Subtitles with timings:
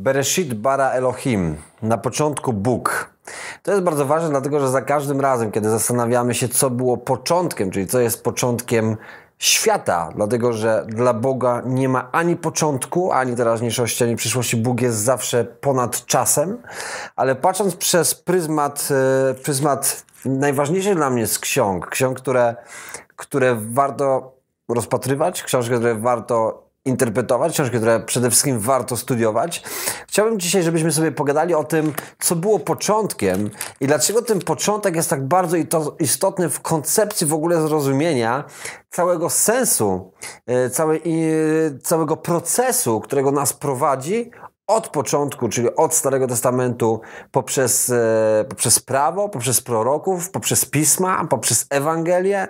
[0.00, 1.56] Bereshit bara Elohim.
[1.82, 3.10] Na początku Bóg.
[3.62, 7.70] To jest bardzo ważne, dlatego że za każdym razem, kiedy zastanawiamy się, co było początkiem,
[7.70, 8.96] czyli co jest początkiem
[9.38, 14.56] świata, dlatego że dla Boga nie ma ani początku, ani teraźniejszości, ani przyszłości.
[14.56, 16.62] Bóg jest zawsze ponad czasem,
[17.16, 18.88] ale patrząc przez pryzmat,
[19.30, 22.56] e, pryzmat najważniejszych dla mnie z ksiąg, ksiąg, które,
[23.16, 24.32] które warto
[24.68, 29.62] rozpatrywać, książki, które warto interpretować, książki, które przede wszystkim warto studiować.
[30.08, 35.10] Chciałbym dzisiaj, żebyśmy sobie pogadali o tym, co było początkiem i dlaczego ten początek jest
[35.10, 35.56] tak bardzo
[35.98, 38.44] istotny w koncepcji w ogóle zrozumienia
[38.90, 40.12] całego sensu,
[40.46, 41.02] e, całej,
[41.82, 44.30] całego procesu, którego nas prowadzi
[44.70, 47.00] od początku, czyli od Starego Testamentu,
[47.32, 52.46] poprzez, e, poprzez prawo, poprzez proroków, poprzez pisma, poprzez Ewangelię,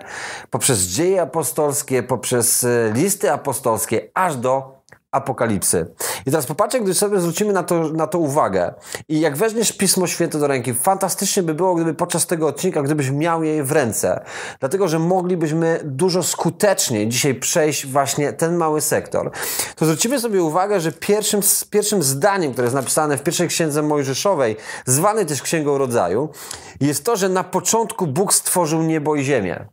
[0.49, 4.80] poprzez dzieje apostolskie, poprzez e, listy apostolskie, aż do
[5.11, 5.93] apokalipsy.
[6.25, 8.73] I teraz popatrzcie, gdy sobie zwrócimy na to, na to uwagę
[9.09, 13.09] i jak weźmiesz Pismo Święte do ręki, fantastycznie by było, gdyby podczas tego odcinka, gdybyś
[13.09, 14.23] miał je w ręce.
[14.59, 19.31] Dlatego, że moglibyśmy dużo skuteczniej dzisiaj przejść właśnie ten mały sektor.
[19.75, 24.57] To zwrócimy sobie uwagę, że pierwszym, pierwszym zdaniem, które jest napisane w pierwszej księdze Mojżeszowej,
[24.85, 26.29] zwanej też Księgą Rodzaju,
[26.81, 29.65] jest to, że na początku Bóg stworzył niebo i ziemię.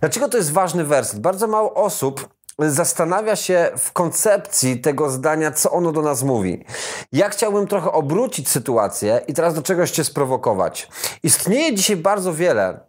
[0.00, 1.20] Dlaczego to jest ważny werset?
[1.20, 6.64] Bardzo mało osób zastanawia się w koncepcji tego zdania, co ono do nas mówi.
[7.12, 10.88] Ja chciałbym trochę obrócić sytuację i teraz do czegoś cię sprowokować.
[11.22, 12.80] Istnieje dzisiaj bardzo wiele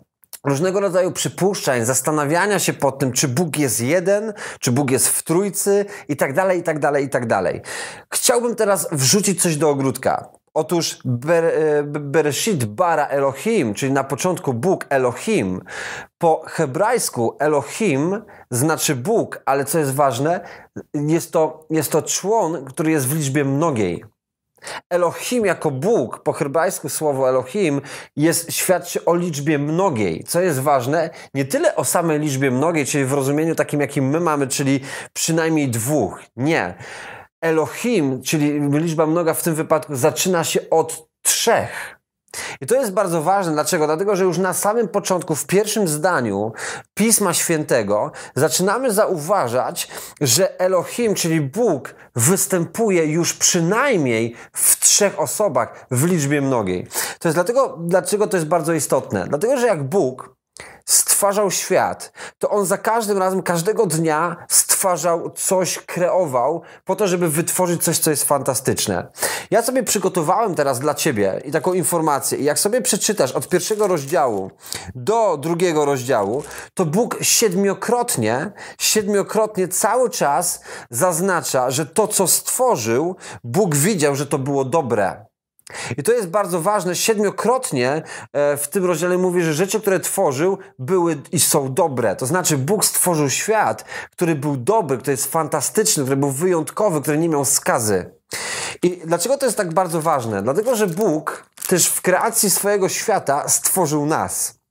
[0.44, 5.23] różnego rodzaju przypuszczań, zastanawiania się pod tym, czy Bóg jest jeden, czy Bóg jest w
[5.23, 7.61] trójcy i tak dalej, i tak dalej, i tak dalej.
[8.14, 10.42] Chciałbym teraz wrzucić coś do ogródka.
[10.54, 15.62] Otóż Ber, e, Bereshit bara Elohim, czyli na początku Bóg Elohim,
[16.18, 20.40] po hebrajsku Elohim znaczy Bóg, ale co jest ważne,
[20.94, 24.03] jest to, jest to człon, który jest w liczbie mnogiej.
[24.90, 27.81] Elohim jako Bóg, po hebrajsku słowo Elohim,
[28.16, 30.24] jest, świadczy o liczbie mnogiej.
[30.24, 34.19] Co jest ważne, nie tyle o samej liczbie mnogiej, czyli w rozumieniu takim, jakim my
[34.19, 34.80] mamy, czyli
[35.13, 36.22] przynajmniej dwóch.
[36.36, 36.74] Nie.
[37.44, 42.00] Elohim, czyli liczba mnoga w tym wypadku, zaczyna się od trzech.
[42.62, 43.54] I to jest bardzo ważne.
[43.54, 43.86] Dlaczego?
[43.86, 46.54] Dlatego, że już na samym początku, w pierwszym zdaniu
[46.94, 49.88] Pisma Świętego, zaczynamy zauważać,
[50.22, 56.88] że Elohim, czyli Bóg, występuje już przynajmniej w trzech osobach w liczbie mnogiej.
[57.20, 59.28] To jest dlatego, dlaczego to jest bardzo istotne.
[59.28, 60.36] Dlatego, że jak Bóg
[60.85, 67.29] stwarzał świat, to on za każdym razem, każdego dnia stwarzał coś, kreował po to, żeby
[67.29, 69.07] wytworzyć coś, co jest fantastyczne.
[69.51, 72.38] Ja sobie przygotowałem teraz dla ciebie i taką informację.
[72.38, 74.51] I jak sobie przeczytasz od pierwszego rozdziału
[74.95, 83.75] do drugiego rozdziału, to Bóg siedmiokrotnie, siedmiokrotnie cały czas zaznacza, że to, co stworzył, Bóg
[83.75, 85.32] widział, że to było dobre.
[85.97, 86.95] I to jest bardzo ważne.
[86.95, 88.01] Siedmiokrotnie
[88.34, 92.16] e, w tym rozdziale mówi, że rzeczy, które tworzył, były i są dobre.
[92.16, 97.17] To znaczy, Bóg stworzył świat, który był dobry, który jest fantastyczny, który był wyjątkowy, który
[97.17, 98.12] nie miał skazy.
[98.83, 100.44] I dlaczego to jest tak bardzo ważne?
[100.44, 104.62] Dlatego, że Bóg też w kreacji swojego świata stworzył nas.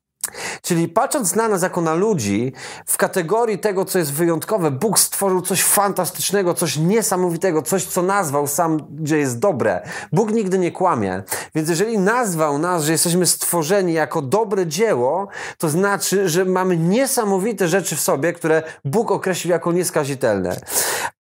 [0.62, 2.52] Czyli patrząc na nas jako na ludzi,
[2.86, 8.46] w kategorii tego, co jest wyjątkowe, Bóg stworzył coś fantastycznego, coś niesamowitego, coś, co nazwał
[8.46, 9.82] sam, że jest dobre.
[10.12, 11.22] Bóg nigdy nie kłamie.
[11.54, 15.28] Więc jeżeli nazwał nas, że jesteśmy stworzeni jako dobre dzieło,
[15.58, 20.56] to znaczy, że mamy niesamowite rzeczy w sobie, które Bóg określił jako nieskazitelne.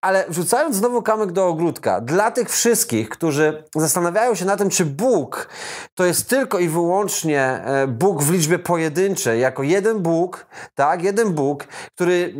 [0.01, 4.85] Ale wrzucając znowu kamyk do ogródka, dla tych wszystkich, którzy zastanawiają się na tym, czy
[4.85, 5.47] Bóg
[5.95, 8.90] to jest tylko i wyłącznie e, Bóg w liczbie pojedynczej,
[9.39, 12.33] jako jeden Bóg, tak, jeden Bóg, który,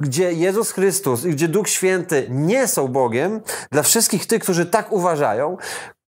[0.00, 3.40] gdzie Jezus Chrystus i gdzie Duch Święty nie są Bogiem,
[3.72, 5.56] dla wszystkich tych, którzy tak uważają,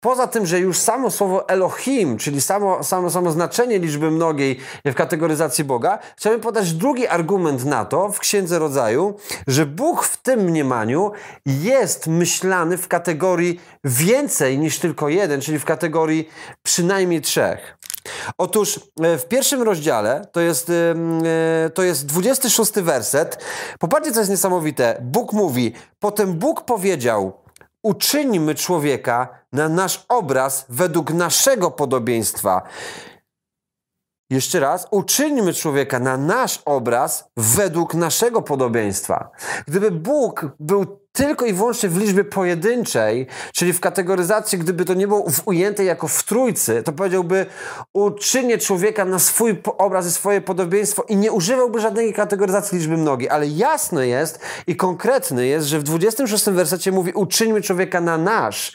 [0.04, 4.94] Poza tym, że już samo słowo Elohim, czyli samo, samo, samo znaczenie liczby mnogiej w
[4.94, 10.40] kategoryzacji Boga, chciałbym podać drugi argument na to w Księdze Rodzaju, że Bóg w tym
[10.40, 11.12] mniemaniu
[11.46, 16.28] jest myślany w kategorii więcej niż tylko jeden, czyli w kategorii
[16.62, 17.78] przynajmniej trzech.
[18.38, 23.44] Otóż e, w pierwszym rozdziale, to jest, e, to jest 26 werset,
[23.78, 24.98] popatrzcie, co jest niesamowite.
[25.02, 27.32] Bóg mówi, potem Bóg powiedział,
[27.82, 32.62] uczyńmy człowieka na nasz obraz według naszego podobieństwa.
[34.32, 39.30] Jeszcze raz, uczyńmy człowieka na nasz obraz według naszego podobieństwa.
[39.66, 45.08] Gdyby Bóg był tylko i wyłącznie w liczbie pojedynczej, czyli w kategoryzacji, gdyby to nie
[45.08, 47.46] było ujęte jako w trójcy, to powiedziałby
[47.92, 53.30] uczynię człowieka na swój obraz i swoje podobieństwo i nie używałby żadnej kategoryzacji liczby mnogiej.
[53.30, 58.72] Ale jasne jest i konkretne jest, że w 26 wersecie mówi uczyńmy człowieka na nasz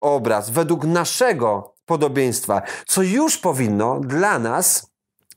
[0.00, 4.90] obraz, według naszego podobieństwa, co już powinno dla nas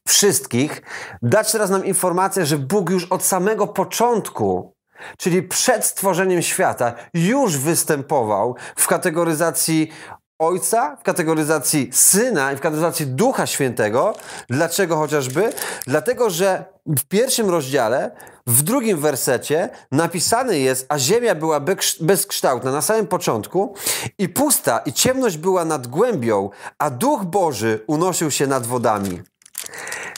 [0.07, 0.81] wszystkich
[1.21, 4.73] dać teraz nam informację, że Bóg już od samego początku
[5.17, 9.91] czyli przed stworzeniem świata, już występował w kategoryzacji
[10.41, 14.13] Ojca, w kategoryzacji Syna i w kategoryzacji Ducha Świętego.
[14.49, 15.53] Dlaczego chociażby?
[15.87, 18.11] Dlatego, że w pierwszym rozdziale,
[18.47, 21.59] w drugim wersecie napisane jest, a ziemia była
[21.99, 23.75] bezkształtna na samym początku
[24.17, 26.49] i pusta i ciemność była nad głębią,
[26.79, 29.21] a Duch Boży unosił się nad wodami.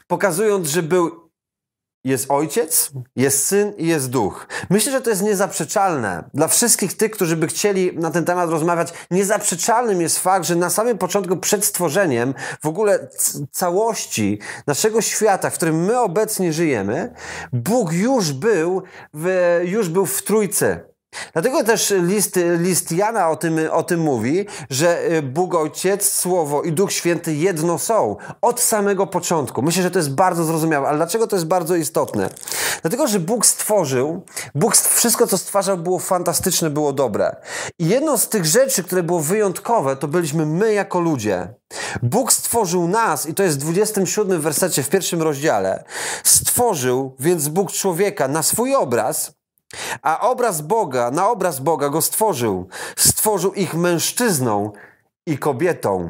[0.08, 1.23] Pokazując, że był
[2.04, 4.48] jest ojciec, jest syn i jest duch.
[4.70, 6.24] Myślę, że to jest niezaprzeczalne.
[6.34, 10.70] Dla wszystkich tych, którzy by chcieli na ten temat rozmawiać, niezaprzeczalnym jest fakt, że na
[10.70, 13.08] samym początku, przed stworzeniem w ogóle
[13.52, 17.14] całości naszego świata, w którym my obecnie żyjemy,
[17.54, 18.84] Bóg już był
[19.14, 20.93] w, już był w trójcy.
[21.34, 26.62] Dlatego też list, list Jana o tym, o tym mówi, że y, Bóg Ojciec, Słowo
[26.62, 29.62] i Duch Święty jedno są od samego początku.
[29.62, 32.30] Myślę, że to jest bardzo zrozumiałe, ale dlaczego to jest bardzo istotne?
[32.82, 34.26] Dlatego, że Bóg stworzył,
[34.56, 37.36] Bóg wszystko, co stwarzał, było fantastyczne, było dobre.
[37.80, 41.54] I jedną z tych rzeczy, które było wyjątkowe, to byliśmy my jako ludzie.
[42.04, 45.84] Bóg stworzył nas, i to jest w 27 wersecie w pierwszym rozdziale.
[46.24, 49.43] Stworzył więc Bóg człowieka na swój obraz
[50.02, 52.68] a obraz Boga, na obraz Boga go stworzył.
[52.96, 54.72] Stworzył ich mężczyzną
[55.26, 56.10] i kobietą.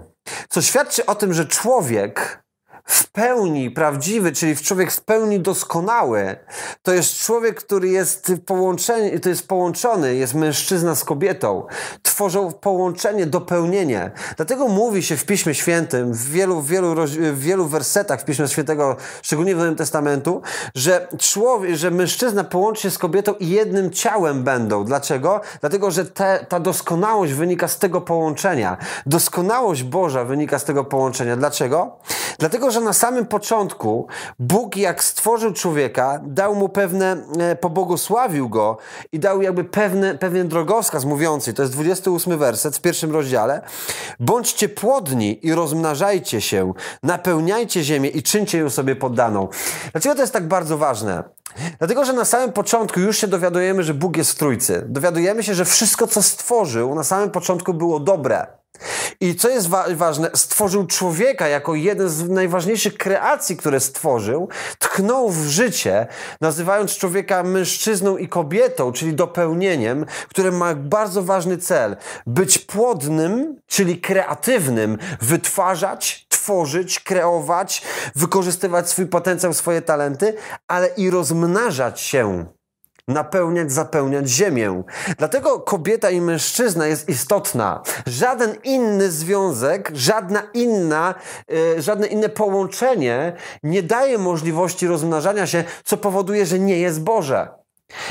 [0.50, 2.43] Co świadczy o tym, że człowiek
[2.86, 6.36] w pełni prawdziwy, czyli człowiek w pełni doskonały,
[6.82, 11.66] to jest człowiek, który jest połączony, to jest połączony, jest mężczyzna z kobietą.
[12.04, 14.12] Tworzą połączenie, dopełnienie.
[14.36, 18.96] Dlatego mówi się w Piśmie Świętym, w wielu, wielu, w wielu wersetach w Piśmie Świętego,
[19.22, 20.42] szczególnie w Nowym Testamentu,
[20.76, 24.86] że człowiek, że mężczyzna połączy się z kobietą i jednym ciałem będą.
[24.86, 25.42] Dlaczego?
[25.62, 28.78] Dlatego, że te, ta doskonałość wynika z tego połączenia.
[29.06, 31.36] Doskonałość Boża wynika z tego połączenia.
[31.36, 31.98] Dlaczego?
[32.40, 34.08] Dlatego, że na samym początku
[34.40, 38.78] Bóg, jak stworzył człowieka, dał mu pewne, e, pobłogosławił go
[39.12, 43.62] i dał jakby pewne, pewien drogowskaz mówiący, to jest 28 werset w pierwszym rozdziale.
[44.20, 49.48] Bądźcie płodni i rozmnażajcie się, napełniajcie ziemię i czyńcie ją sobie poddaną.
[49.92, 51.24] Dlaczego to jest tak bardzo ważne?
[51.80, 54.86] Dlatego, że na samym początku już się dowiadujemy, że Bóg jest w Trójcy.
[54.88, 58.63] Dowiadujemy się, że wszystko, co stworzył, na samym początku było dobre.
[59.20, 64.50] I co jest wa ważne, stworzył człowieka jako jeden z najważniejszych kreacji, które stworzył,
[64.80, 66.08] tknął w życie,
[66.42, 71.96] nazywając człowieka mężczyzną i kobietą, czyli dopełnieniem, które ma bardzo ważny cel:
[72.28, 77.82] być płodnym, czyli kreatywnym, wytwarzać, tworzyć, kreować,
[78.16, 80.34] wykorzystywać swój potencjał, swoje talenty,
[80.68, 82.46] ale i rozmnażać się
[83.08, 84.84] napełniać, zapełniać ziemię.
[85.18, 87.82] Dlatego kobieta i mężczyzna jest istotna.
[88.06, 91.16] Żaden inny związek, żadna inna,
[91.48, 93.34] yy, żadne inne połączenie
[93.64, 97.64] nie daje możliwości rozmnażania się, co powoduje, że nie jest Boże.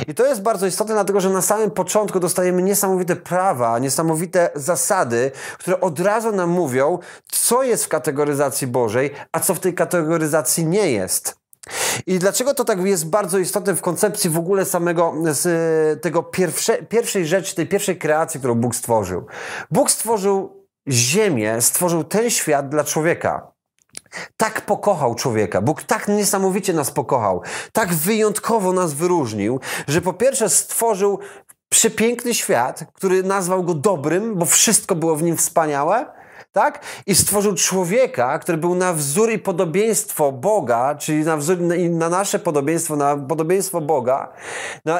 [0.09, 5.31] I to jest bardzo istotne, dlatego że na samym początku dostajemy niesamowite prawa, niesamowite zasady,
[5.59, 6.99] które od razu nam mówią,
[7.31, 11.42] co jest w kategoryzacji Bożej, a co w tej kategoryzacji nie jest.
[12.06, 16.82] I dlaczego to tak jest bardzo istotne w koncepcji w ogóle samego z tego pierwsze,
[16.82, 19.27] pierwszej rzeczy, tej pierwszej kreacji, którą Bóg stworzył?
[19.70, 23.53] Bóg stworzył Ziemię, stworzył ten świat dla człowieka.
[24.37, 25.61] Tak pokochał człowieka.
[25.61, 31.19] Bóg tak niesamowicie nas pokochał, tak wyjątkowo nas wyróżnił, że po pierwsze stworzył
[31.69, 36.21] przepiękny świat, który nazwał go dobrym, bo wszystko było w nim wspaniałe
[36.53, 36.85] tak?
[37.06, 41.59] I stworzył człowieka, który był na wzór i podobieństwo Boga, czyli na wzór
[41.91, 44.32] na nasze podobieństwo, na podobieństwo Boga.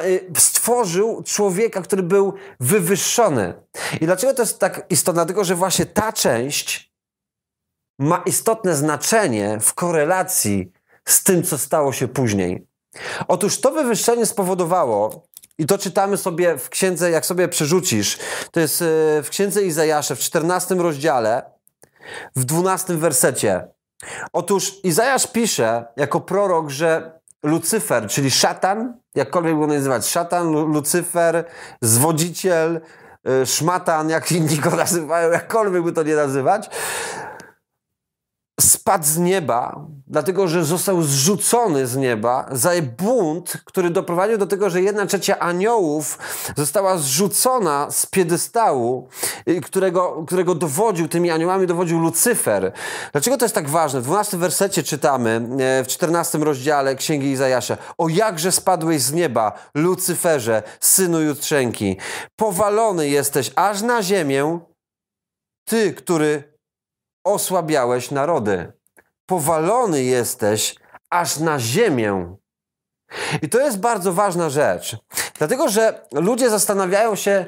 [0.05, 3.53] Y, stworzył człowieka, który był wywyższony.
[4.01, 5.19] I dlaczego to jest tak istotne?
[5.19, 6.93] Dlatego, że właśnie ta część
[7.99, 10.71] ma istotne znaczenie w korelacji
[11.05, 12.67] z tym, co stało się później.
[13.27, 18.19] Otóż to wywyższenie spowodowało, i to czytamy sobie w księdze, jak sobie przerzucisz,
[18.51, 18.85] to jest e,
[19.23, 21.43] w księdze Izajasza w 14 rozdziale,
[22.35, 23.67] w 12 wersecie.
[24.33, 31.45] Otóż Izajasz pisze jako prorok, że Lucyfer, czyli szatan, jakkolwiek go nazywać, szatan, Lucyfer,
[31.81, 32.81] zwodziciel,
[33.27, 36.69] e, szmatan, jak inni go nazywają, jakkolwiek by to nie nazywać,
[38.59, 44.69] spadł z nieba, dlatego że został zrzucony z nieba za bunt, który doprowadził do tego,
[44.69, 46.17] że jedna trzecia aniołów
[46.57, 49.07] została zrzucona z piedestału,
[49.47, 52.71] y, którego, którego dowodził, tymi aniołami dowodził Lucyfer.
[53.11, 54.01] Dlaczego to jest tak ważne?
[54.01, 59.53] W 12 wersecie czytamy, e, w 14 rozdziale Księgi Izajasza, o jakże spadłeś z nieba,
[59.75, 61.97] Lucyferze, synu Jutrzenki.
[62.35, 64.59] Powalony jesteś aż na ziemię,
[65.65, 66.53] ty, który
[67.25, 68.82] osłabiałeś narody.
[69.25, 70.75] Powalony jesteś
[71.09, 72.35] aż na ziemię.
[73.41, 74.97] I to jest bardzo ważna rzecz,
[75.37, 77.45] dlatego że ludzie zastanawiają się,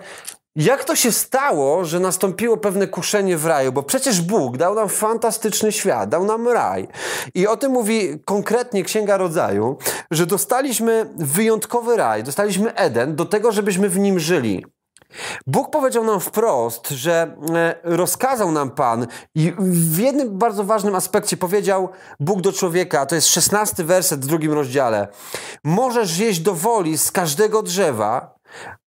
[0.56, 3.72] jak to się stało, że nastąpiło pewne kuszenie w raju?
[3.72, 6.88] Bo przecież Bóg dał nam fantastyczny świat, dał nam raj.
[7.34, 9.78] I o tym mówi konkretnie Księga Rodzaju,
[10.12, 14.66] że dostaliśmy wyjątkowy raj, dostaliśmy Eden do tego, żebyśmy w nim żyli.
[15.48, 21.38] Bóg powiedział nam wprost, że e, rozkazał nam Pan i w jednym bardzo ważnym aspekcie
[21.38, 25.08] powiedział Bóg do człowieka, to jest szesnasty werset w drugim rozdziale.
[25.64, 28.36] Możesz jeść do woli z każdego drzewa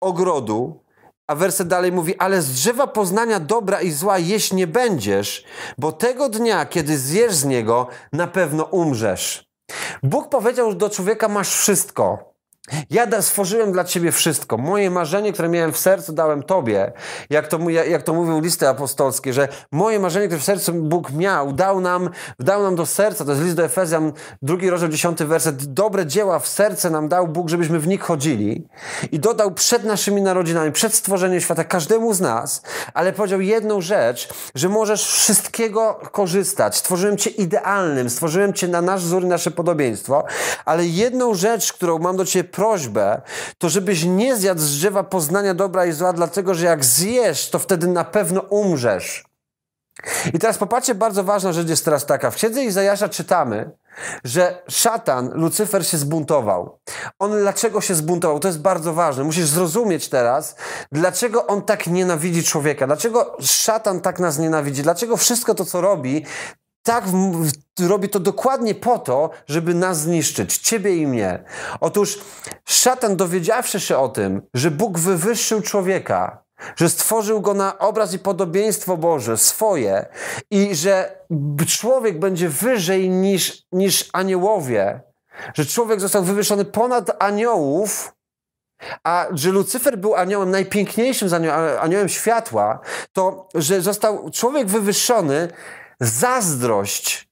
[0.01, 0.85] ogrodu,
[1.27, 5.45] a werset dalej mówi, ale z drzewa poznania dobra i zła jeść nie będziesz,
[5.77, 9.49] bo tego dnia, kiedy zjesz z niego, na pewno umrzesz.
[10.03, 12.34] Bóg powiedział do człowieka, masz wszystko.
[12.89, 14.57] Ja stworzyłem dla Ciebie wszystko.
[14.57, 16.91] Moje marzenie, które miałem w sercu, dałem Tobie.
[17.29, 21.53] Jak to, jak to mówią listy apostolskie, że moje marzenie, które w sercu Bóg miał,
[21.53, 23.25] dał nam, dał nam do serca.
[23.25, 25.73] To jest list do Efezjan, drugi rozdział, dziesiąty werset.
[25.73, 28.67] Dobre dzieła w serce nam dał Bóg, żebyśmy w nich chodzili.
[29.11, 32.61] I dodał przed naszymi narodzinami, przed stworzeniem świata, każdemu z nas.
[32.93, 36.75] Ale powiedział jedną rzecz, że możesz wszystkiego korzystać.
[36.77, 40.25] Stworzyłem Cię idealnym, stworzyłem Cię na nasz wzór i nasze podobieństwo.
[40.65, 43.21] Ale jedną rzecz, którą mam do Ciebie prośbę,
[43.57, 47.59] to żebyś nie zjadł z drzewa poznania dobra i zła, dlatego że jak zjesz, to
[47.59, 49.25] wtedy na pewno umrzesz.
[50.33, 52.31] I teraz popatrzcie, bardzo ważna rzecz jest teraz taka.
[52.31, 53.71] W księdze Izajasza czytamy,
[54.23, 56.79] że szatan, Lucyfer się zbuntował.
[57.19, 58.39] On dlaczego się zbuntował?
[58.39, 59.23] To jest bardzo ważne.
[59.23, 60.55] Musisz zrozumieć teraz,
[60.91, 62.87] dlaczego on tak nienawidzi człowieka.
[62.87, 64.83] Dlaczego szatan tak nas nienawidzi.
[64.83, 66.25] Dlaczego wszystko to, co robi,
[66.85, 67.05] tak
[67.87, 71.43] robi to dokładnie po to, żeby nas zniszczyć, ciebie i mnie.
[71.79, 72.19] Otóż
[72.65, 76.43] szatan, dowiedziawszy się o tym, że Bóg wywyższył człowieka,
[76.75, 80.05] że stworzył go na obraz i podobieństwo Boże, swoje,
[80.51, 81.17] i że
[81.67, 85.01] człowiek będzie wyżej niż, niż aniołowie,
[85.53, 88.13] że człowiek został wywyższony ponad aniołów,
[89.03, 91.29] a że Lucyfer był aniołem najpiękniejszym
[91.81, 92.79] aniołem światła,
[93.13, 95.49] to że został człowiek wywyższony
[95.99, 97.29] zazdrość,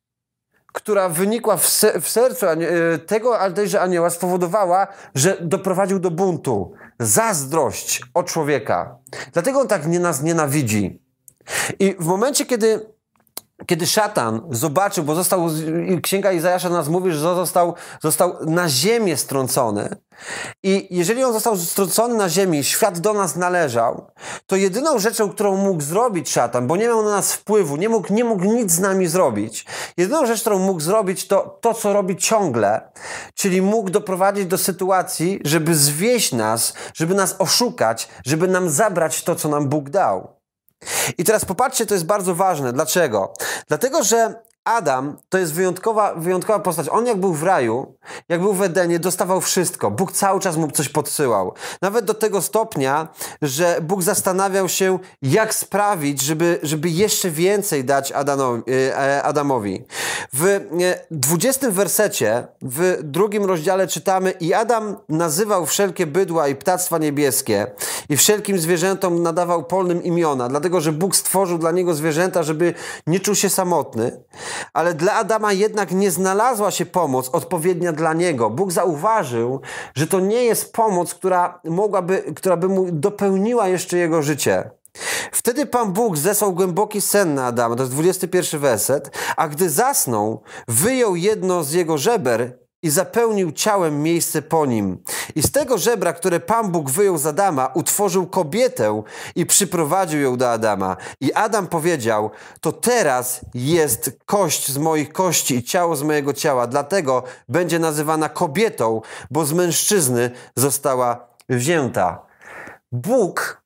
[0.73, 2.57] która wynikła w, se w sercu e,
[2.97, 6.73] tego tejże anioła, spowodowała, że doprowadził do buntu.
[6.99, 8.97] Zazdrość o człowieka.
[9.33, 11.01] Dlatego on tak nie nas nienawidzi.
[11.79, 12.93] I w momencie, kiedy
[13.65, 15.49] kiedy szatan zobaczył, bo został,
[16.03, 19.95] księga Izajasza nas mówi, że został, został na ziemię strącony.
[20.63, 24.11] I jeżeli on został strącony na ziemi, świat do nas należał,
[24.47, 28.13] to jedyną rzeczą, którą mógł zrobić szatan, bo nie miał na nas wpływu, nie mógł,
[28.13, 29.65] nie mógł nic z nami zrobić,
[29.97, 32.91] jedyną rzecz, którą mógł zrobić, to to, co robi ciągle,
[33.33, 39.35] czyli mógł doprowadzić do sytuacji, żeby zwieść nas, żeby nas oszukać, żeby nam zabrać to,
[39.35, 40.43] co nam Bóg dał.
[41.17, 42.73] I teraz popatrzcie, to jest bardzo ważne.
[42.73, 43.33] Dlaczego?
[43.67, 46.89] Dlatego, że Adam to jest wyjątkowa, wyjątkowa postać.
[46.89, 47.95] On jak był w raju,
[48.29, 49.91] jak był w Edenie, dostawał wszystko.
[49.91, 51.53] Bóg cały czas mu coś podsyłał.
[51.81, 53.07] Nawet do tego stopnia,
[53.41, 59.85] że Bóg zastanawiał się, jak sprawić, żeby, żeby jeszcze więcej dać Adanowi, e, Adamowi.
[60.33, 60.59] W
[61.11, 67.67] 20 wersecie, w drugim rozdziale czytamy i Adam nazywał wszelkie bydła i ptactwa niebieskie
[68.09, 72.73] i wszelkim zwierzętom nadawał polnym imiona, dlatego, że Bóg stworzył dla niego zwierzęta, żeby
[73.07, 74.23] nie czuł się samotny.
[74.73, 78.49] Ale dla Adama jednak nie znalazła się pomoc odpowiednia dla niego.
[78.49, 79.61] Bóg zauważył,
[79.95, 84.69] że to nie jest pomoc, która mogłaby, która by mu dopełniła jeszcze jego życie.
[85.31, 90.41] Wtedy Pan Bóg zesłał głęboki sen na Adama, to jest 21 werset, a gdy zasnął,
[90.67, 94.97] wyjął jedno z jego żeber i zapełnił ciałem miejsce po nim.
[95.35, 99.03] I z tego żebra, które Pan Bóg wyjął z Adama, utworzył kobietę
[99.35, 100.97] i przyprowadził ją do Adama.
[101.21, 106.67] I Adam powiedział, to teraz jest kość z moich kości i ciało z mojego ciała,
[106.67, 112.25] dlatego będzie nazywana kobietą, bo z mężczyzny została wzięta.
[112.91, 113.63] Bóg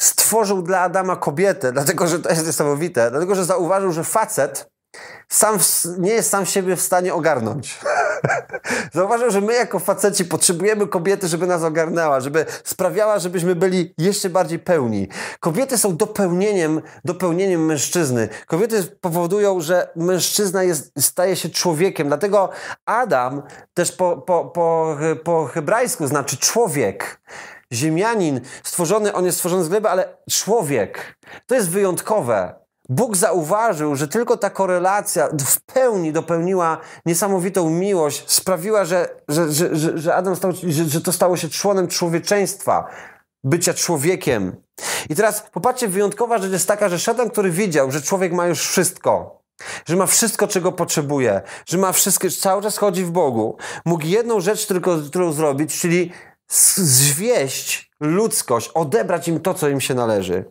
[0.00, 4.71] stworzył dla Adama kobietę, dlatego że to jest niesamowite, dlatego że zauważył, że facet
[5.32, 7.78] sam w, nie jest sam siebie w stanie ogarnąć.
[8.94, 14.30] Zauważył, że my jako faceci potrzebujemy kobiety, żeby nas ogarnęła, żeby sprawiała, żebyśmy byli jeszcze
[14.30, 15.08] bardziej pełni.
[15.40, 18.28] Kobiety są dopełnieniem, dopełnieniem mężczyzny.
[18.46, 22.08] Kobiety powodują, że mężczyzna jest, staje się człowiekiem.
[22.08, 22.50] Dlatego
[22.86, 23.42] Adam
[23.74, 27.22] też po, po, po, po hebrajsku znaczy człowiek.
[27.72, 31.16] Ziemianin stworzony, on jest stworzony z gleby, ale człowiek.
[31.46, 32.61] To jest wyjątkowe.
[32.88, 39.98] Bóg zauważył, że tylko ta korelacja w pełni dopełniła niesamowitą miłość, sprawiła, że, że, że,
[39.98, 42.88] że Adam stał, że, że to stało się członem człowieczeństwa,
[43.44, 44.56] bycia człowiekiem.
[45.10, 48.68] I teraz popatrzcie, wyjątkowa rzecz jest taka, że szatan, który widział, że człowiek ma już
[48.68, 49.42] wszystko,
[49.86, 54.40] że ma wszystko, czego potrzebuje, że ma wszystko, cały czas chodzi w Bogu, mógł jedną
[54.40, 56.12] rzecz tylko, którą zrobić, czyli
[56.76, 60.44] zwieść ludzkość, odebrać im to, co im się należy.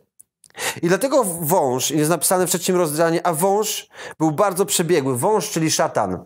[0.82, 3.88] I dlatego wąż, jest napisane w trzecim rozdziale, a wąż
[4.20, 5.18] był bardzo przebiegły.
[5.18, 6.26] Wąż, czyli szatan,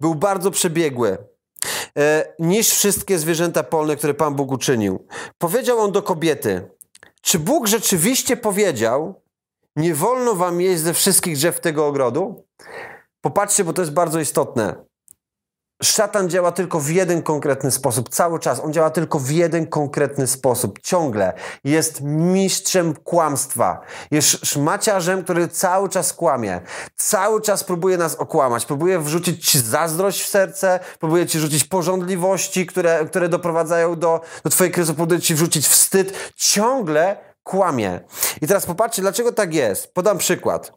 [0.00, 1.18] był bardzo przebiegły
[1.98, 5.06] e, niż wszystkie zwierzęta polne, które Pan Bóg uczynił.
[5.38, 6.70] Powiedział on do kobiety,
[7.22, 9.22] czy Bóg rzeczywiście powiedział,
[9.76, 12.44] nie wolno wam jeść ze wszystkich drzew tego ogrodu?
[13.20, 14.85] Popatrzcie, bo to jest bardzo istotne.
[15.82, 18.60] Szatan działa tylko w jeden konkretny sposób, cały czas.
[18.60, 21.32] On działa tylko w jeden konkretny sposób, ciągle.
[21.64, 23.80] Jest mistrzem kłamstwa.
[24.10, 26.60] Jest szmaciarzem, który cały czas kłamie.
[26.96, 28.66] Cały czas próbuje nas okłamać.
[28.66, 34.50] Próbuje wrzucić ci zazdrość w serce, próbuje ci rzucić porządliwości, które, które doprowadzają do, do
[34.50, 36.32] twojej kryzysu, próbuje ci wrzucić wstyd.
[36.36, 38.00] Ciągle kłamie.
[38.42, 39.94] I teraz popatrzcie, dlaczego tak jest.
[39.94, 40.72] Podam przykład.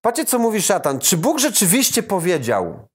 [0.00, 0.98] Patrzcie, co mówi szatan.
[0.98, 2.89] Czy Bóg rzeczywiście powiedział?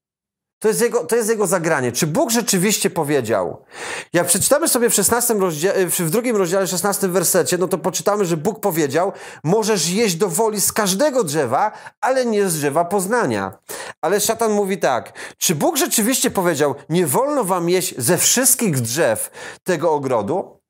[0.58, 1.92] To jest, jego, to jest jego zagranie.
[1.92, 3.64] Czy Bóg rzeczywiście powiedział?
[4.12, 8.36] Jak przeczytamy sobie w, 16 rozdziale, w drugim rozdziale, 16 wersecie, no to poczytamy, że
[8.36, 9.12] Bóg powiedział,
[9.44, 13.58] możesz jeść do woli z każdego drzewa, ale nie z drzewa poznania.
[14.00, 19.30] Ale szatan mówi tak, czy Bóg rzeczywiście powiedział, nie wolno wam jeść ze wszystkich drzew
[19.64, 20.60] tego ogrodu?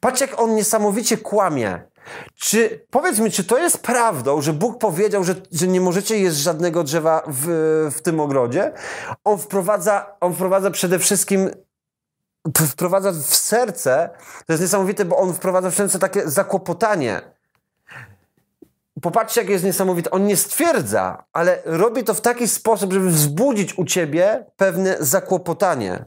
[0.00, 1.82] Patrz, jak on niesamowicie kłamie.
[2.34, 6.36] Czy, powiedz mi, czy to jest prawdą, że Bóg powiedział, że, że nie możecie jeść
[6.36, 7.46] żadnego drzewa w,
[7.96, 8.72] w tym ogrodzie?
[9.24, 11.50] On wprowadza, on wprowadza przede wszystkim
[12.52, 14.10] wprowadza w serce,
[14.46, 17.20] to jest niesamowite, bo on wprowadza w serce takie zakłopotanie.
[19.02, 20.10] Popatrzcie, jak jest niesamowite.
[20.10, 26.04] On nie stwierdza, ale robi to w taki sposób, żeby wzbudzić u ciebie pewne zakłopotanie.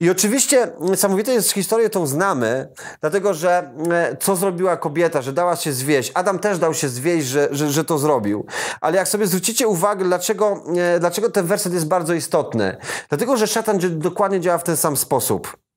[0.00, 2.68] I oczywiście niesamowite jest historię tą znamy,
[3.00, 6.12] dlatego że e, co zrobiła kobieta, że dała się zwieść.
[6.14, 8.46] Adam też dał się zwieść, że, że, że to zrobił.
[8.80, 12.76] Ale jak sobie zwrócicie uwagę, dlaczego, e, dlaczego ten werset jest bardzo istotny?
[13.08, 15.67] Dlatego, że szatan dokładnie działa w ten sam sposób.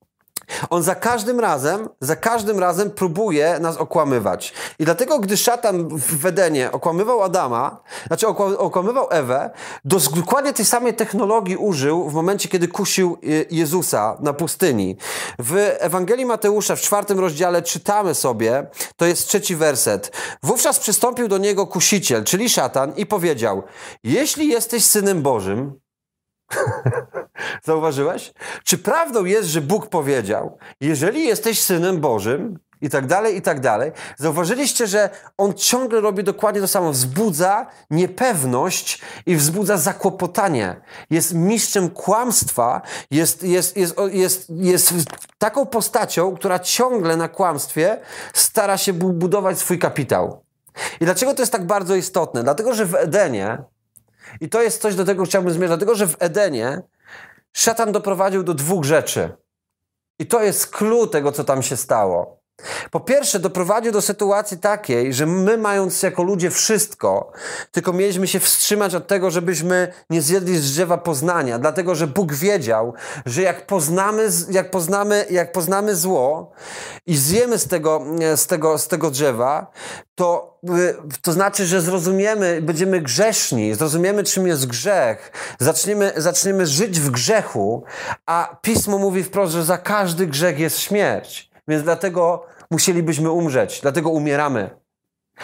[0.70, 4.52] On za każdym razem, za każdym razem próbuje nas okłamywać.
[4.78, 8.28] I dlatego, gdy szatan w Edenie okłamywał Adama, znaczy
[8.58, 9.50] okłamywał Ewę,
[10.14, 14.96] dokładnie tej samej technologii użył w momencie, kiedy kusił y, Jezusa na pustyni.
[15.38, 20.12] W Ewangelii Mateusza w czwartym rozdziale czytamy sobie, to jest trzeci werset.
[20.42, 23.62] Wówczas przystąpił do niego kusiciel, czyli szatan i powiedział,
[24.04, 25.80] jeśli jesteś Synem Bożym,
[27.62, 28.32] Zauważyłeś?
[28.64, 33.60] Czy prawdą jest, że Bóg powiedział, jeżeli jesteś synem Bożym, i tak dalej, i tak
[33.60, 33.92] dalej.
[34.16, 36.92] Zauważyliście, że on ciągle robi dokładnie to samo.
[36.92, 40.80] Wzbudza niepewność i wzbudza zakłopotanie.
[41.10, 44.92] Jest mistrzem kłamstwa, jest, jest, jest, jest, jest
[45.38, 48.00] taką postacią, która ciągle na kłamstwie
[48.34, 50.44] stara się budować swój kapitał.
[51.00, 52.42] I dlaczego to jest tak bardzo istotne?
[52.42, 53.58] Dlatego, że w Edenie
[54.40, 56.82] i to jest coś, do tego chciałbym zmierzyć, dlatego że w Edenie
[57.52, 59.36] szatan doprowadził do dwóch rzeczy.
[60.18, 62.41] I to jest clue tego, co tam się stało.
[62.90, 67.32] Po pierwsze, doprowadził do sytuacji takiej, że my, mając jako ludzie wszystko,
[67.70, 72.34] tylko mieliśmy się wstrzymać od tego, żebyśmy nie zjedli z drzewa poznania, dlatego że Bóg
[72.34, 72.94] wiedział,
[73.26, 76.52] że jak poznamy, jak poznamy, jak poznamy zło
[77.06, 78.04] i zjemy z tego,
[78.36, 79.72] z tego, z tego drzewa,
[80.14, 87.00] to, y, to znaczy, że zrozumiemy, będziemy grzeszni, zrozumiemy, czym jest grzech, zaczniemy, zaczniemy żyć
[87.00, 87.84] w grzechu,
[88.26, 91.51] a Pismo mówi wprost, że za każdy grzech jest śmierć.
[91.68, 94.70] Więc dlatego musielibyśmy umrzeć, dlatego umieramy.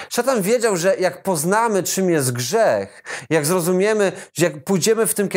[0.09, 5.29] Szatan wiedział, że jak poznamy, czym jest grzech, jak zrozumiemy, że jak pójdziemy w tym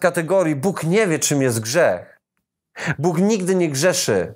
[0.00, 2.20] kategorii, Bóg nie wie, czym jest grzech.
[2.98, 4.34] Bóg nigdy nie grzeszy.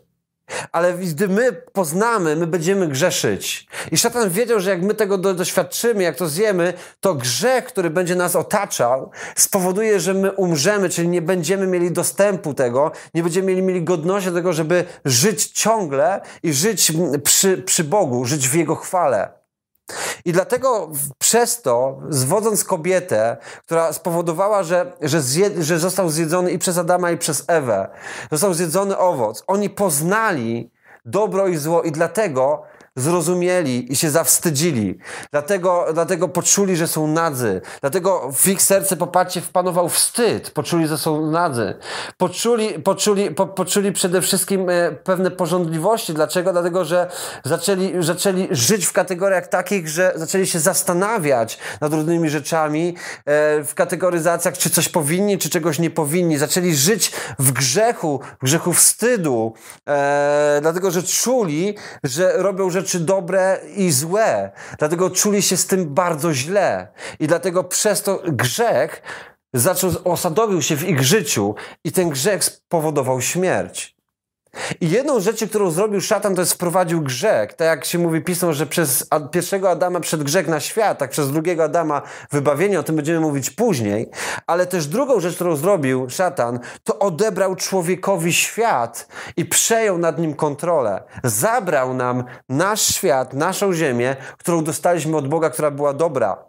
[0.72, 3.66] Ale gdy my poznamy, my będziemy grzeszyć.
[3.90, 7.90] I szatan wiedział, że jak my tego do, doświadczymy, jak to zjemy, to grzech, który
[7.90, 13.46] będzie nas otaczał, spowoduje, że my umrzemy, czyli nie będziemy mieli dostępu tego, nie będziemy
[13.46, 16.92] mieli, mieli godności do tego, żeby żyć ciągle i żyć
[17.24, 19.41] przy, przy Bogu, żyć w Jego chwale.
[20.24, 26.58] I dlatego przez to, zwodząc kobietę, która spowodowała, że, że, zje, że został zjedzony i
[26.58, 27.88] przez Adama, i przez Ewę,
[28.30, 30.70] został zjedzony owoc, oni poznali
[31.04, 32.62] dobro i zło i dlatego
[32.96, 34.98] zrozumieli i się zawstydzili.
[35.30, 37.60] Dlatego, dlatego poczuli, że są nadzy.
[37.80, 40.50] Dlatego w ich serce, popatrzcie, wpanował wstyd.
[40.50, 41.74] Poczuli, że są nadzy.
[42.16, 46.14] Poczuli, poczuli, po, poczuli przede wszystkim e, pewne porządliwości.
[46.14, 46.52] Dlaczego?
[46.52, 47.10] Dlatego, że
[47.44, 53.74] zaczęli, zaczęli żyć w kategoriach takich, że zaczęli się zastanawiać nad różnymi rzeczami, e, w
[53.74, 56.38] kategoryzacjach, czy coś powinni, czy czegoś nie powinni.
[56.38, 59.54] Zaczęli żyć w grzechu, w grzechu wstydu,
[59.88, 61.74] e, dlatego, że czuli,
[62.04, 64.50] że robią rzeczy rzeczy dobre i złe.
[64.78, 66.88] Dlatego czuli się z tym bardzo źle.
[67.20, 69.02] I dlatego przez to grzech
[69.54, 73.96] zaczął, osadowił się w ich życiu i ten grzech spowodował śmierć.
[74.80, 77.54] I jedną rzeczy, którą zrobił szatan, to jest wprowadził grzech.
[77.54, 81.32] Tak jak się mówi pismo, że przez pierwszego Adama przed grzech na świat, tak przez
[81.32, 84.10] drugiego Adama wybawienie, o tym będziemy mówić później.
[84.46, 90.34] Ale też drugą rzecz, którą zrobił szatan, to odebrał człowiekowi świat i przejął nad nim
[90.34, 91.02] kontrolę.
[91.24, 96.44] Zabrał nam nasz świat, naszą ziemię, którą dostaliśmy od Boga, która była dobra.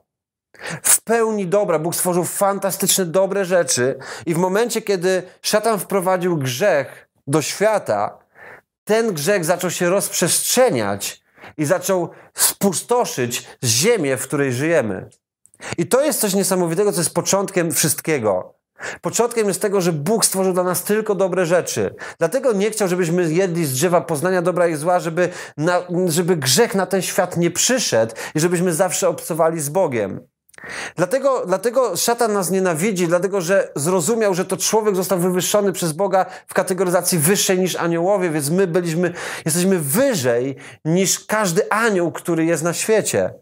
[0.83, 1.79] W pełni dobra.
[1.79, 8.19] Bóg stworzył fantastyczne, dobre rzeczy i w momencie, kiedy szatan wprowadził grzech, do świata,
[8.83, 11.23] ten grzech zaczął się rozprzestrzeniać
[11.57, 15.09] i zaczął spustoszyć ziemię, w której żyjemy.
[15.77, 18.55] I to jest coś niesamowitego, co jest początkiem wszystkiego.
[19.01, 21.95] Początkiem jest tego, że Bóg stworzył dla nas tylko dobre rzeczy.
[22.19, 26.75] Dlatego nie chciał, żebyśmy jedli z drzewa poznania dobra i zła, żeby, na, żeby grzech
[26.75, 30.27] na ten świat nie przyszedł i żebyśmy zawsze obcowali z Bogiem.
[30.95, 36.25] Dlatego, dlatego szatan nas nienawidzi, dlatego że zrozumiał, że to człowiek został wywyższony przez Boga
[36.47, 39.13] w kategoryzacji wyższej niż aniołowie, więc my byliśmy,
[39.45, 43.33] jesteśmy wyżej niż każdy anioł, który jest na świecie.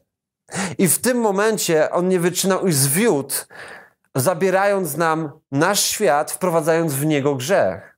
[0.77, 3.35] I w tym momencie on nie wyczynał i zwiódł,
[4.15, 7.97] zabierając nam nasz świat, wprowadzając w niego grzech.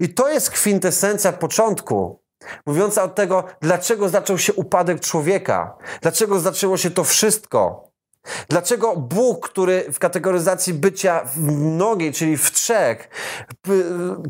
[0.00, 2.22] I to jest kwintesencja początku,
[2.66, 7.93] mówiąca od tego, dlaczego zaczął się upadek człowieka, dlaczego zaczęło się to wszystko.
[8.48, 13.08] Dlaczego Bóg, który w kategoryzacji bycia mnogiej, czyli w trzech,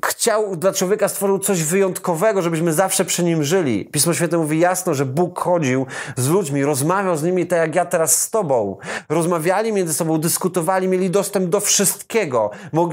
[0.04, 3.84] chciał dla człowieka stworzył coś wyjątkowego, żebyśmy zawsze przy nim żyli?
[3.84, 7.84] Pismo Święte mówi jasno, że Bóg chodził z ludźmi, rozmawiał z nimi tak jak ja
[7.84, 8.76] teraz z Tobą.
[9.08, 12.50] Rozmawiali między sobą, dyskutowali, mieli dostęp do wszystkiego.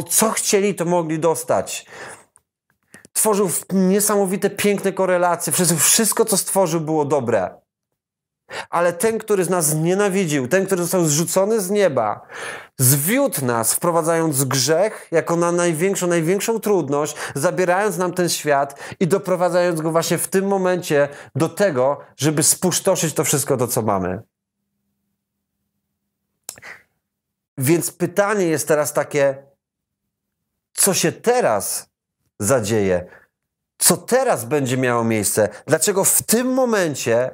[0.10, 1.86] Co chcieli, to mogli dostać.
[3.14, 5.54] Tworzył niesamowite, piękne korelacje.
[5.78, 7.61] Wszystko, co stworzył, było dobre.
[8.70, 12.22] Ale ten, który z nas nienawidził, ten, który został zrzucony z nieba,
[12.78, 19.82] zwiódł nas, wprowadzając grzech jako na największą, największą trudność, zabierając nam ten świat i doprowadzając
[19.82, 24.22] go właśnie w tym momencie do tego, żeby spuszczoszyć to wszystko, to co mamy.
[27.58, 29.44] Więc pytanie jest teraz takie,
[30.74, 31.90] co się teraz
[32.40, 33.06] zadzieje?
[33.78, 35.50] Co teraz będzie miało miejsce?
[35.68, 37.32] Dlaczego w tym momencie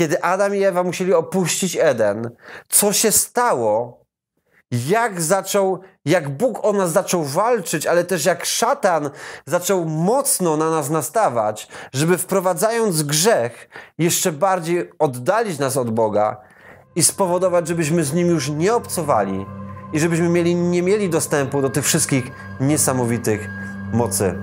[0.00, 2.30] kiedy Adam i Ewa musieli opuścić Eden,
[2.68, 4.04] co się stało,
[4.70, 9.10] jak zaczął, jak Bóg o nas zaczął walczyć, ale też jak szatan
[9.46, 16.40] zaczął mocno na nas nastawać, żeby wprowadzając grzech, jeszcze bardziej oddalić nas od Boga
[16.96, 19.46] i spowodować, żebyśmy z nim już nie obcowali
[19.92, 23.48] i żebyśmy mieli, nie mieli dostępu do tych wszystkich niesamowitych
[23.92, 24.34] mocy.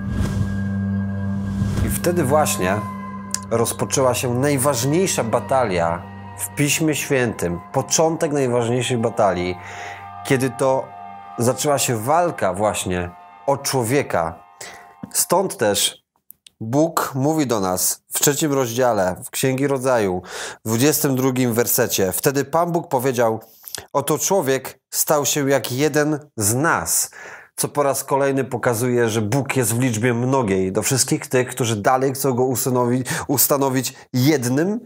[1.86, 2.97] I wtedy właśnie
[3.50, 6.02] rozpoczęła się najważniejsza batalia
[6.38, 9.58] w Piśmie Świętym, początek najważniejszej batalii,
[10.24, 10.88] kiedy to
[11.38, 13.10] zaczęła się walka właśnie
[13.46, 14.42] o człowieka.
[15.12, 16.04] Stąd też
[16.60, 20.22] Bóg mówi do nas w trzecim rozdziale w Księgi Rodzaju,
[20.64, 22.12] w 22 wersecie.
[22.12, 23.40] Wtedy Pan Bóg powiedział:
[23.92, 27.10] Oto człowiek stał się jak jeden z nas
[27.58, 30.72] co po raz kolejny pokazuje, że Bóg jest w liczbie mnogiej.
[30.72, 34.80] Do wszystkich tych, którzy dalej chcą go ustanowić, ustanowić jednym,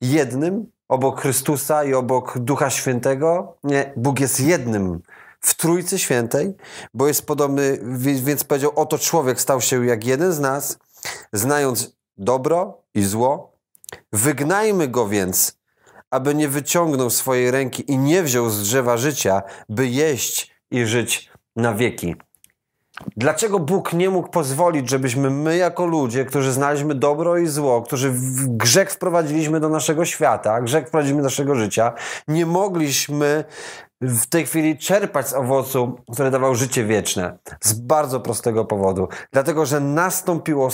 [0.00, 3.56] jednym, obok Chrystusa i obok Ducha Świętego.
[3.64, 5.00] Nie, Bóg jest jednym
[5.40, 6.54] w Trójcy Świętej,
[6.94, 7.78] bo jest podobny,
[8.22, 10.78] więc powiedział, oto człowiek stał się jak jeden z nas,
[11.32, 13.52] znając dobro i zło.
[14.12, 15.58] Wygnajmy go więc,
[16.10, 21.35] aby nie wyciągnął swojej ręki i nie wziął z drzewa życia, by jeść i żyć
[21.56, 22.16] na wieki.
[23.16, 28.14] Dlaczego Bóg nie mógł pozwolić, żebyśmy my, jako ludzie, którzy znaliśmy dobro i zło, którzy
[28.46, 31.92] grzech wprowadziliśmy do naszego świata, grzech wprowadziliśmy do naszego życia,
[32.28, 33.44] nie mogliśmy
[34.00, 37.38] w tej chwili czerpać z owocu, które dawał życie wieczne?
[37.60, 39.08] Z bardzo prostego powodu.
[39.32, 40.70] Dlatego, że nastąpiło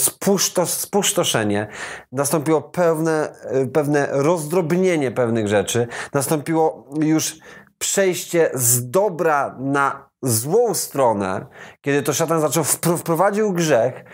[0.66, 1.66] spustoszenie,
[2.12, 3.34] nastąpiło pewne,
[3.72, 7.38] pewne rozdrobnienie pewnych rzeczy, nastąpiło już
[7.78, 11.46] przejście z dobra na złą stronę,
[11.80, 12.64] kiedy to szatan zaczął
[12.98, 14.04] wprowadził grzech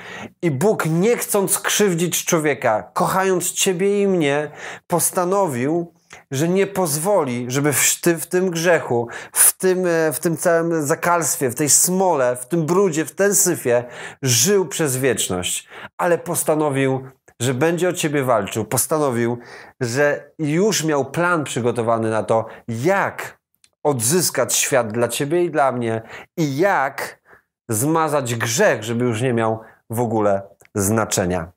[0.42, 4.50] i Bóg nie chcąc krzywdzić człowieka, kochając ciebie i mnie,
[4.86, 5.92] postanowił,
[6.30, 10.86] że nie pozwoli, żeby w, ty, w tym grzechu, w tym, e, w tym całym
[10.86, 13.84] zakalstwie, w tej smole, w tym brudzie, w ten syfie
[14.22, 15.68] żył przez wieczność.
[15.98, 17.08] Ale postanowił,
[17.40, 18.64] że będzie o ciebie walczył.
[18.64, 19.38] Postanowił,
[19.80, 23.37] że już miał plan przygotowany na to, jak
[23.82, 26.02] odzyskać świat dla ciebie i dla mnie
[26.36, 27.22] i jak
[27.68, 29.60] zmazać grzech, żeby już nie miał
[29.90, 30.42] w ogóle
[30.74, 31.52] znaczenia.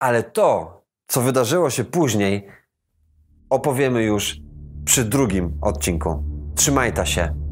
[0.00, 0.74] Ale to
[1.06, 2.48] co wydarzyło się później,
[3.50, 4.36] opowiemy już
[4.84, 6.24] przy drugim odcinku.
[6.54, 7.43] Trzymajta się.